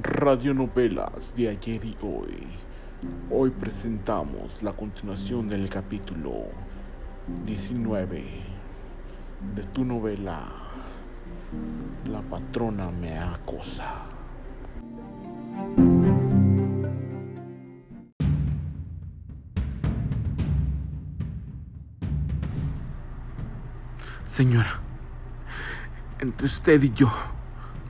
[0.00, 2.46] radionovelas de ayer y hoy.
[3.30, 6.46] Hoy presentamos la continuación del capítulo
[7.44, 8.24] 19
[9.54, 10.44] de tu novela
[12.06, 13.92] La patrona me acosa.
[24.24, 24.80] Señora,
[26.20, 27.10] entre usted y yo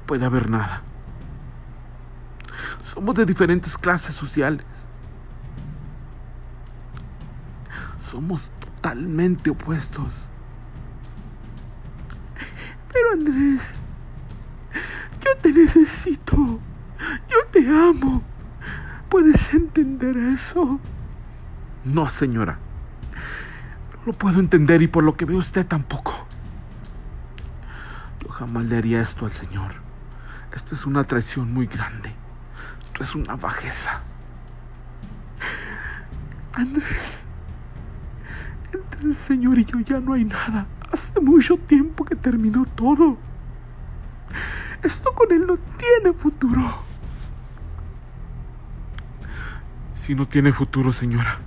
[0.07, 0.83] puede haber nada.
[2.83, 4.67] Somos de diferentes clases sociales.
[8.01, 10.13] Somos totalmente opuestos.
[12.93, 13.77] Pero Andrés,
[15.25, 16.61] yo te necesito.
[17.29, 18.23] Yo te amo.
[19.09, 20.81] ¿Puedes entender eso?
[21.85, 22.59] No, señora.
[23.95, 26.13] No lo puedo entender y por lo que veo usted tampoco.
[28.21, 29.75] Yo jamás le haría esto al Señor.
[30.53, 32.22] Esto es una traición muy grande.
[33.03, 34.01] Es una bajeza.
[36.53, 37.19] Andrés,
[38.73, 40.69] entre el Señor y yo ya no hay nada.
[40.93, 43.19] Hace mucho tiempo que terminó todo.
[44.85, 46.63] Esto con Él no tiene futuro.
[49.93, 51.41] Si no tiene futuro, señora,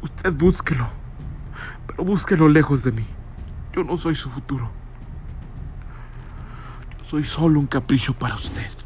[0.00, 0.88] usted búsquelo.
[1.88, 3.04] Pero búsquelo lejos de mí.
[3.74, 4.70] Yo no soy su futuro.
[6.96, 8.83] Yo soy solo un capricho para usted.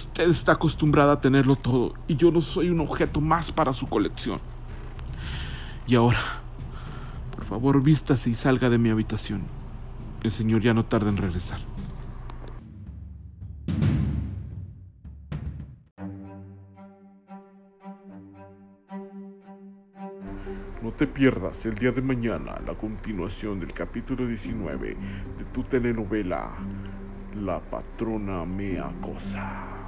[0.00, 3.86] Usted está acostumbrada a tenerlo todo y yo no soy un objeto más para su
[3.86, 4.40] colección.
[5.86, 6.40] Y ahora,
[7.36, 9.42] por favor, vístase y salga de mi habitación.
[10.22, 11.60] El señor ya no tarda en regresar.
[20.82, 24.96] No te pierdas el día de mañana la continuación del capítulo 19
[25.36, 26.56] de tu telenovela
[27.34, 29.79] La patrona me acosa.